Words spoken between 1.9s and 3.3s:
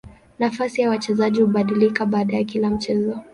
baada ya kila mchezo.